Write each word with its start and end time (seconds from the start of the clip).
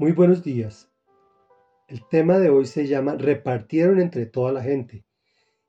Muy 0.00 0.12
buenos 0.12 0.42
días. 0.42 0.90
El 1.86 2.08
tema 2.08 2.38
de 2.38 2.48
hoy 2.48 2.64
se 2.64 2.86
llama 2.86 3.16
Repartieron 3.16 4.00
entre 4.00 4.24
toda 4.24 4.50
la 4.50 4.62
gente 4.62 5.04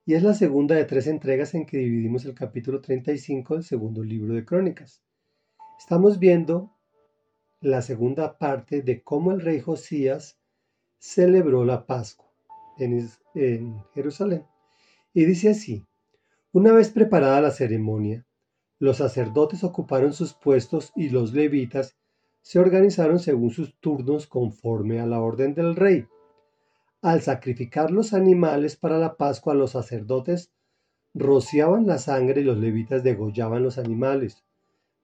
y 0.05 0.13
es 0.13 0.23
la 0.23 0.33
segunda 0.33 0.73
de 0.73 0.85
tres 0.85 1.07
entregas 1.07 1.53
en 1.53 1.65
que 1.65 1.79
dividimos 1.79 2.23
el 2.23 2.33
capítulo 2.33 2.79
35 2.79 3.55
del 3.55 3.65
segundo 3.65 4.01
libro 4.01 4.33
de 4.33 4.45
Crónicas. 4.45 5.03
Estamos 5.77 6.17
viendo 6.17 6.71
la 7.59 7.81
segunda 7.81 8.37
parte 8.37 8.81
de 8.81 9.03
cómo 9.03 9.33
el 9.33 9.41
rey 9.41 9.59
Josías 9.59 10.39
celebró 10.97 11.65
la 11.65 11.85
Pascua 11.85 12.31
en, 12.77 13.05
en 13.35 13.83
Jerusalén. 13.93 14.45
Y 15.13 15.25
dice 15.25 15.49
así, 15.49 15.85
una 16.53 16.71
vez 16.71 16.89
preparada 16.89 17.41
la 17.41 17.51
ceremonia, 17.51 18.25
los 18.79 18.95
sacerdotes 18.95 19.65
ocuparon 19.65 20.13
sus 20.13 20.33
puestos 20.33 20.93
y 20.95 21.09
los 21.09 21.33
levitas 21.33 21.97
se 22.41 22.59
organizaron 22.59 23.19
según 23.19 23.51
sus 23.51 23.75
turnos 23.79 24.27
conforme 24.27 24.99
a 24.99 25.05
la 25.05 25.19
orden 25.19 25.53
del 25.53 25.75
rey. 25.75 26.07
Al 27.01 27.21
sacrificar 27.21 27.91
los 27.91 28.13
animales 28.13 28.75
para 28.75 28.97
la 28.97 29.15
Pascua, 29.15 29.53
los 29.53 29.71
sacerdotes 29.71 30.51
rociaban 31.13 31.87
la 31.87 31.97
sangre 31.97 32.41
y 32.41 32.43
los 32.43 32.57
levitas 32.57 33.03
degollaban 33.03 33.63
los 33.63 33.77
animales. 33.77 34.43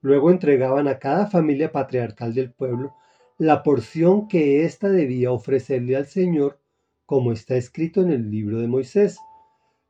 Luego 0.01 0.31
entregaban 0.31 0.87
a 0.87 0.99
cada 0.99 1.27
familia 1.27 1.71
patriarcal 1.71 2.33
del 2.33 2.51
pueblo 2.51 2.93
la 3.39 3.61
porción 3.61 4.27
que 4.27 4.63
ésta 4.63 4.89
debía 4.89 5.31
ofrecerle 5.31 5.95
al 5.95 6.07
Señor, 6.07 6.59
como 7.05 7.31
está 7.31 7.55
escrito 7.55 8.01
en 8.01 8.11
el 8.11 8.31
libro 8.31 8.59
de 8.59 8.67
Moisés. 8.67 9.19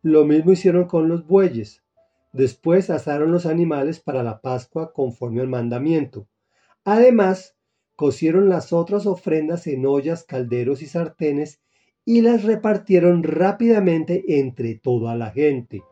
Lo 0.01 0.25
mismo 0.25 0.51
hicieron 0.51 0.85
con 0.85 1.07
los 1.07 1.25
bueyes. 1.25 1.83
Después 2.33 2.89
asaron 2.89 3.31
los 3.31 3.45
animales 3.45 3.99
para 3.99 4.21
la 4.21 4.41
Pascua 4.41 4.91
conforme 4.93 5.41
al 5.41 5.47
mandamiento. 5.47 6.27
Además, 6.89 7.57
cocieron 7.97 8.47
las 8.47 8.71
otras 8.71 9.07
ofrendas 9.07 9.67
en 9.67 9.85
ollas, 9.85 10.23
calderos 10.23 10.81
y 10.81 10.85
sartenes 10.85 11.59
y 12.05 12.21
las 12.21 12.45
repartieron 12.45 13.23
rápidamente 13.23 14.39
entre 14.39 14.75
toda 14.75 15.13
la 15.17 15.31
gente. 15.31 15.83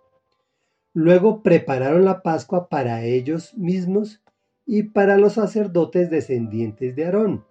Luego 0.94 1.44
prepararon 1.44 2.06
la 2.06 2.22
Pascua 2.22 2.70
para 2.70 3.04
ellos 3.04 3.58
mismos 3.58 4.24
y 4.66 4.84
para 4.84 5.18
los 5.18 5.34
sacerdotes 5.34 6.10
descendientes 6.10 6.96
de 6.96 7.04
Aarón. 7.04 7.46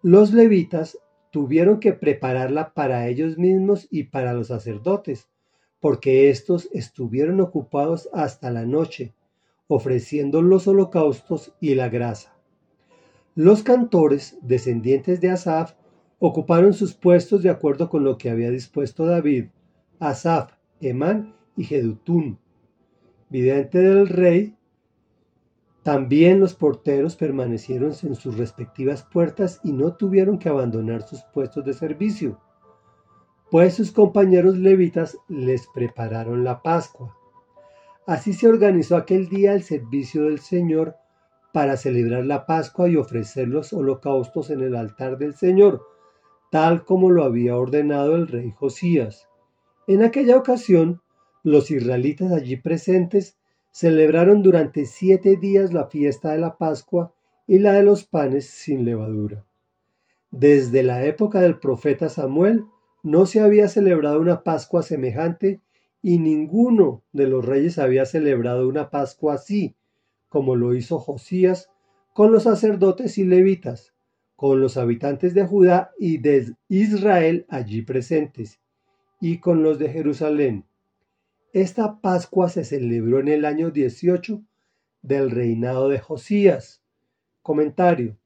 Los 0.00 0.32
levitas 0.32 0.96
tuvieron 1.32 1.80
que 1.80 1.94
prepararla 1.94 2.74
para 2.74 3.08
ellos 3.08 3.38
mismos 3.38 3.88
y 3.90 4.04
para 4.04 4.34
los 4.34 4.46
sacerdotes, 4.46 5.28
porque 5.80 6.30
éstos 6.30 6.68
estuvieron 6.72 7.40
ocupados 7.40 8.08
hasta 8.12 8.52
la 8.52 8.64
noche, 8.64 9.16
ofreciendo 9.66 10.42
los 10.42 10.68
holocaustos 10.68 11.56
y 11.58 11.74
la 11.74 11.88
grasa. 11.88 12.31
Los 13.34 13.62
cantores, 13.62 14.36
descendientes 14.42 15.20
de 15.20 15.30
Asaf, 15.30 15.72
ocuparon 16.18 16.74
sus 16.74 16.92
puestos 16.92 17.42
de 17.42 17.48
acuerdo 17.48 17.88
con 17.88 18.04
lo 18.04 18.18
que 18.18 18.28
había 18.28 18.50
dispuesto 18.50 19.06
David, 19.06 19.46
Asaf, 19.98 20.52
Emán 20.80 21.34
y 21.56 21.64
Jedutún. 21.64 22.38
Vidente 23.30 23.78
del 23.78 24.06
rey, 24.06 24.54
también 25.82 26.40
los 26.40 26.54
porteros 26.54 27.16
permanecieron 27.16 27.92
en 28.02 28.14
sus 28.14 28.36
respectivas 28.36 29.02
puertas 29.02 29.60
y 29.64 29.72
no 29.72 29.96
tuvieron 29.96 30.38
que 30.38 30.48
abandonar 30.48 31.02
sus 31.02 31.22
puestos 31.22 31.64
de 31.64 31.72
servicio, 31.72 32.38
pues 33.50 33.74
sus 33.74 33.90
compañeros 33.90 34.58
levitas 34.58 35.16
les 35.28 35.66
prepararon 35.74 36.44
la 36.44 36.62
Pascua. 36.62 37.16
Así 38.06 38.32
se 38.32 38.46
organizó 38.46 38.96
aquel 38.96 39.28
día 39.28 39.54
el 39.54 39.62
servicio 39.62 40.24
del 40.24 40.38
Señor 40.38 40.96
para 41.52 41.76
celebrar 41.76 42.24
la 42.24 42.46
Pascua 42.46 42.88
y 42.88 42.96
ofrecer 42.96 43.48
los 43.48 43.72
holocaustos 43.72 44.50
en 44.50 44.62
el 44.62 44.74
altar 44.74 45.18
del 45.18 45.34
Señor, 45.34 45.82
tal 46.50 46.84
como 46.84 47.10
lo 47.10 47.24
había 47.24 47.56
ordenado 47.56 48.16
el 48.16 48.26
rey 48.26 48.50
Josías. 48.50 49.28
En 49.86 50.02
aquella 50.02 50.36
ocasión, 50.36 51.02
los 51.42 51.70
israelitas 51.70 52.32
allí 52.32 52.56
presentes 52.56 53.36
celebraron 53.70 54.42
durante 54.42 54.86
siete 54.86 55.36
días 55.36 55.72
la 55.72 55.86
fiesta 55.86 56.32
de 56.32 56.38
la 56.38 56.56
Pascua 56.56 57.12
y 57.46 57.58
la 57.58 57.72
de 57.72 57.82
los 57.82 58.04
panes 58.04 58.46
sin 58.46 58.84
levadura. 58.84 59.44
Desde 60.30 60.82
la 60.82 61.04
época 61.04 61.40
del 61.40 61.58
profeta 61.58 62.08
Samuel 62.08 62.64
no 63.02 63.26
se 63.26 63.40
había 63.40 63.68
celebrado 63.68 64.20
una 64.20 64.42
Pascua 64.42 64.82
semejante 64.82 65.60
y 66.00 66.18
ninguno 66.18 67.02
de 67.12 67.26
los 67.26 67.44
reyes 67.44 67.78
había 67.78 68.06
celebrado 68.06 68.68
una 68.68 68.90
Pascua 68.90 69.34
así, 69.34 69.74
como 70.32 70.56
lo 70.56 70.74
hizo 70.74 70.98
Josías 70.98 71.68
con 72.14 72.32
los 72.32 72.44
sacerdotes 72.44 73.18
y 73.18 73.24
levitas, 73.24 73.92
con 74.34 74.62
los 74.62 74.78
habitantes 74.78 75.34
de 75.34 75.46
Judá 75.46 75.90
y 75.98 76.16
de 76.18 76.54
Israel 76.68 77.44
allí 77.50 77.82
presentes, 77.82 78.58
y 79.20 79.40
con 79.40 79.62
los 79.62 79.78
de 79.78 79.90
Jerusalén. 79.90 80.64
Esta 81.52 82.00
Pascua 82.00 82.48
se 82.48 82.64
celebró 82.64 83.20
en 83.20 83.28
el 83.28 83.44
año 83.44 83.70
18 83.70 84.42
del 85.02 85.30
reinado 85.30 85.90
de 85.90 85.98
Josías. 85.98 86.82
Comentario. 87.42 88.16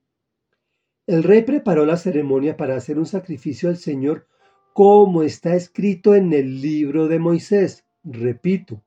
El 1.09 1.25
rey 1.25 1.43
preparó 1.43 1.87
la 1.87 1.97
ceremonia 1.97 2.57
para 2.57 2.77
hacer 2.77 3.01
un 3.01 3.07
sacrificio 3.07 3.69
al 3.69 3.79
Señor 3.79 4.29
como 4.75 5.25
está 5.25 5.57
escrito 5.57 6.15
en 6.15 6.33
el 6.33 6.63
libro 6.63 7.09
de 7.09 7.19
Moisés. 7.19 7.85
Repito, 8.05 8.85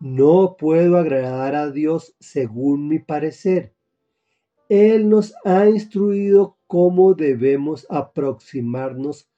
no 0.00 0.56
puedo 0.58 0.96
agradar 0.96 1.54
a 1.54 1.70
Dios 1.70 2.16
según 2.18 2.88
mi 2.88 2.98
parecer. 2.98 3.74
Él 4.70 5.08
nos 5.08 5.34
ha 5.44 5.68
instruido 5.68 6.56
cómo 6.66 7.14
debemos 7.14 7.86
aproximarnos 7.90 9.28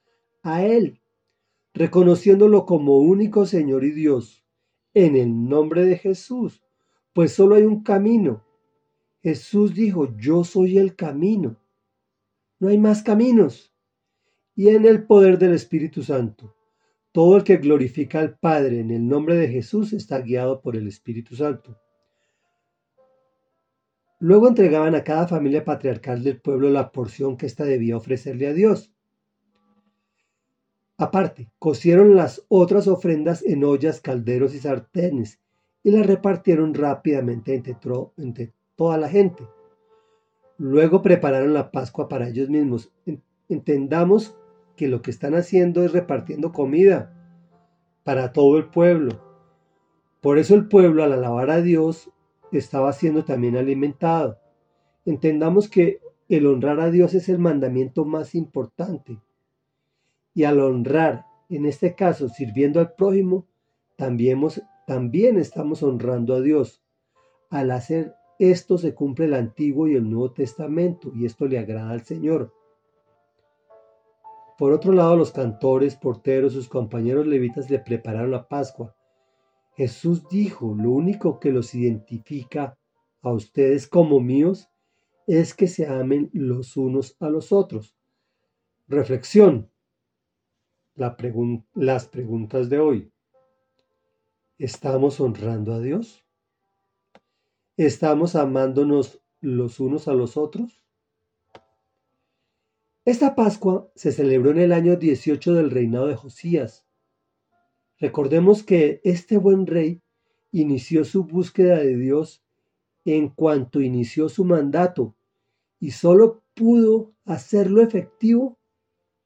a 0.43 0.65
Él, 0.65 1.01
reconociéndolo 1.75 2.65
como 2.65 2.99
único 2.99 3.45
Señor 3.45 3.84
y 3.84 3.91
Dios, 3.91 4.45
en 4.95 5.17
el 5.17 5.49
nombre 5.49 5.84
de 5.84 5.99
Jesús, 5.99 6.62
pues 7.12 7.33
solo 7.33 7.56
hay 7.56 7.65
un 7.65 7.83
camino. 7.83 8.45
Jesús 9.22 9.75
dijo, 9.75 10.17
yo 10.17 10.45
soy 10.45 10.78
el 10.78 10.95
camino. 10.95 11.56
No 12.59 12.69
hay 12.69 12.78
más 12.78 13.03
caminos. 13.03 13.72
Y 14.55 14.69
en 14.69 14.84
el 14.84 15.06
poder 15.06 15.39
del 15.39 15.55
Espíritu 15.55 16.03
Santo. 16.03 16.55
Todo 17.12 17.37
el 17.37 17.45
que 17.45 17.59
glorifica 17.59 18.21
al 18.21 18.39
Padre 18.39 18.81
en 18.81 18.91
el 18.91 19.06
nombre 19.06 19.37
de 19.37 19.49
Jesús 19.49 19.93
está 19.93 20.21
guiado 20.21 20.62
por 20.62 20.77
el 20.77 20.89
Espíritu 20.89 21.37
Santo. 21.37 21.78
Luego 24.19 24.49
entregaban 24.49 24.95
a 24.95 25.05
cada 25.05 25.28
familia 25.28 25.65
patriarcal 25.65 26.22
del 26.22 26.41
pueblo 26.41 26.71
la 26.71 26.91
porción 26.91 27.37
que 27.37 27.47
ésta 27.47 27.65
debía 27.65 27.97
ofrecerle 27.97 28.47
a 28.47 28.55
Dios. 28.55 28.93
Aparte, 30.97 31.51
cocieron 31.59 32.15
las 32.15 32.45
otras 32.49 32.89
ofrendas 32.89 33.43
en 33.45 33.65
ollas, 33.65 34.01
calderos 34.01 34.55
y 34.55 34.61
sartenes 34.61 35.41
y 35.83 35.91
las 35.91 36.06
repartieron 36.06 36.72
rápidamente 36.72 37.55
entre, 37.55 37.77
entre 38.17 38.53
toda 38.77 38.97
la 38.97 39.09
gente. 39.09 39.45
Luego 40.56 41.03
prepararon 41.03 41.53
la 41.53 41.72
Pascua 41.72 42.09
para 42.09 42.28
ellos 42.28 42.49
mismos. 42.49 42.93
Entendamos 43.49 44.37
que 44.82 44.88
lo 44.88 45.00
que 45.00 45.12
están 45.12 45.37
haciendo 45.37 45.84
es 45.84 45.93
repartiendo 45.93 46.50
comida 46.50 47.15
para 48.03 48.32
todo 48.32 48.59
el 48.59 48.69
pueblo. 48.69 49.22
Por 50.20 50.38
eso 50.38 50.56
el 50.56 50.66
pueblo 50.66 51.04
al 51.04 51.12
alabar 51.12 51.50
a 51.50 51.62
Dios 51.62 52.10
estaba 52.50 52.92
siendo 52.92 53.25
también 53.25 53.56
alimentado. 53.56 54.41
Entendamos 55.06 55.69
que 55.69 56.00
el 56.28 56.48
honrar 56.48 56.81
a 56.81 56.91
Dios 56.91 57.15
es 57.15 57.28
el 57.28 57.38
mandamiento 57.38 58.04
más 58.04 58.34
importante. 58.34 59.21
Y 60.34 60.42
al 60.42 60.59
honrar, 60.59 61.26
en 61.48 61.65
este 61.65 61.94
caso, 61.94 62.28
sirviendo 62.28 62.81
al 62.81 62.94
prójimo, 62.94 63.47
también, 63.94 64.41
también 64.84 65.38
estamos 65.38 65.84
honrando 65.84 66.34
a 66.34 66.41
Dios. 66.41 66.82
Al 67.50 67.71
hacer 67.71 68.16
esto 68.41 68.78
se 68.78 68.97
cumple 68.97 69.26
el 69.26 69.34
Antiguo 69.34 69.87
y 69.87 69.94
el 69.94 70.10
Nuevo 70.10 70.32
Testamento 70.32 71.12
y 71.15 71.25
esto 71.25 71.47
le 71.47 71.60
agrada 71.60 71.92
al 71.92 72.04
Señor. 72.04 72.53
Por 74.59 74.72
otro 74.72 74.93
lado, 74.93 75.16
los 75.16 75.33
cantores, 75.33 75.97
porteros, 75.97 76.53
sus 76.53 76.69
compañeros 76.69 77.27
levitas 77.27 77.71
le 77.71 77.78
prepararon 77.78 78.31
la 78.31 78.49
Pascua. 78.49 78.95
Jesús 79.75 80.28
dijo, 80.28 80.75
lo 80.75 80.91
único 80.91 81.41
que 81.41 81.51
los 81.51 81.75
identifica 81.75 82.78
a 83.22 83.33
ustedes 83.33 83.87
como 83.87 84.21
míos 84.21 84.69
es 85.27 85.54
que 85.54 85.66
se 85.66 85.87
amen 85.87 86.31
los 86.33 86.77
unos 86.77 87.16
a 87.21 87.31
los 87.31 87.53
otros. 87.53 87.97
Reflexión. 88.89 89.71
las 90.95 92.09
preguntas 92.09 92.69
de 92.69 92.78
hoy. 92.78 93.13
¿Estamos 94.59 95.19
honrando 95.21 95.72
a 95.72 95.81
Dios? 95.81 96.25
¿Estamos 97.77 98.37
amándonos 98.37 99.22
los 99.41 99.81
unos 99.81 100.07
a 100.09 100.13
los 100.13 100.37
otros? 100.37 100.82
Esta 103.04 103.34
Pascua 103.34 103.91
se 103.97 104.13
celebró 104.13 104.53
en 104.53 104.59
el 104.59 104.72
año 104.72 104.95
18 104.95 105.54
del 105.54 105.72
reinado 105.72 106.07
de 106.07 106.15
Josías. 106.15 106.87
Recordemos 107.99 108.63
que 108.63 109.01
este 109.03 109.39
buen 109.39 109.66
rey 109.66 110.01
inició 110.53 111.04
su 111.04 111.25
búsqueda 111.25 111.78
de 111.78 111.97
Dios 111.97 112.45
en 113.04 113.28
cuanto 113.28 113.81
inició 113.81 114.28
su 114.28 114.45
mandato 114.45 115.16
y 115.81 115.91
solo 115.91 116.45
pudo 116.54 117.13
hacerlo 117.25 117.83
efectivo 117.83 118.60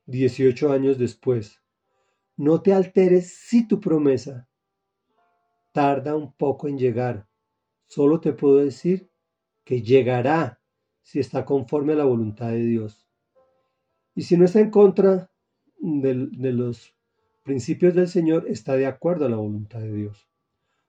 18 0.07 0.73
años 0.73 0.97
después. 0.97 1.61
No 2.39 2.63
te 2.63 2.73
alteres 2.73 3.35
si 3.35 3.69
tu 3.69 3.79
promesa 3.79 4.49
tarda 5.73 6.17
un 6.17 6.33
poco 6.33 6.69
en 6.69 6.79
llegar. 6.79 7.29
Solo 7.85 8.21
te 8.21 8.33
puedo 8.33 8.57
decir 8.57 9.11
que 9.65 9.83
llegará 9.83 10.63
si 11.03 11.21
está 11.21 11.45
conforme 11.45 11.93
a 11.93 11.97
la 11.97 12.05
voluntad 12.05 12.49
de 12.49 12.65
Dios. 12.65 13.06
Y 14.17 14.23
si 14.23 14.39
no 14.39 14.47
está 14.47 14.61
en 14.61 14.71
contra 14.71 15.31
de, 15.79 16.15
los 16.15 16.97
principios 17.43 17.95
del 17.95 18.09
Señor, 18.09 18.47
está 18.49 18.75
de 18.75 18.87
acuerdo 18.87 19.27
a 19.27 19.29
la 19.29 19.37
voluntad 19.37 19.79
de 19.79 19.93
Dios. 19.93 20.27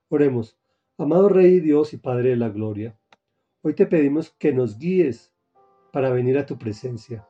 Oremos, 0.07 0.57
amado 0.97 1.27
Rey 1.27 1.59
Dios 1.59 1.93
y 1.93 1.97
Padre 1.97 2.29
de 2.29 2.37
la 2.37 2.47
Gloria, 2.47 2.97
hoy 3.61 3.73
te 3.75 3.85
pedimos 3.85 4.31
que 4.31 4.53
nos 4.53 4.79
guíes 4.79 5.33
para 5.91 6.09
venir 6.09 6.37
a 6.37 6.45
tu 6.45 6.57
presencia, 6.57 7.27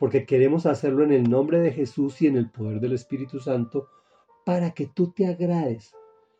porque 0.00 0.26
queremos 0.26 0.66
hacerlo 0.66 1.04
en 1.04 1.12
el 1.12 1.30
nombre 1.30 1.60
de 1.60 1.70
Jesús 1.70 2.20
y 2.22 2.26
en 2.26 2.36
el 2.36 2.50
poder 2.50 2.80
del 2.80 2.94
Espíritu 2.94 3.38
Santo, 3.38 3.88
para 4.44 4.72
que 4.72 4.88
tú 4.88 5.12
te 5.12 5.28
agrades, 5.28 5.94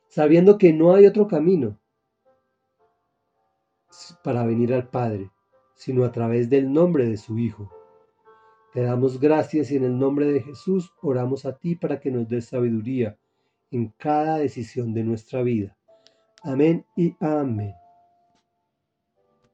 sabiendo 0.09 0.59
que 0.59 0.73
no 0.73 0.94
hay 0.94 1.06
otro 1.06 1.29
camino 1.29 1.79
para 4.25 4.44
venir 4.44 4.75
al 4.75 4.88
Padre, 4.88 5.31
sino 5.76 6.05
a 6.05 6.11
través 6.11 6.50
del 6.50 6.73
nombre 6.73 7.06
de 7.06 7.17
su 7.17 7.38
Hijo. 7.38 7.70
Te 8.76 8.82
damos 8.82 9.19
gracias 9.19 9.70
y 9.70 9.76
en 9.76 9.84
el 9.84 9.99
nombre 9.99 10.26
de 10.26 10.43
Jesús 10.43 10.93
oramos 11.00 11.46
a 11.46 11.56
ti 11.56 11.76
para 11.76 11.99
que 11.99 12.11
nos 12.11 12.28
des 12.28 12.44
sabiduría 12.44 13.17
en 13.70 13.88
cada 13.96 14.37
decisión 14.37 14.93
de 14.93 15.02
nuestra 15.02 15.43
vida. 15.43 15.75
Amén 16.43 16.84
y 16.94 17.17
amén. 17.19 17.73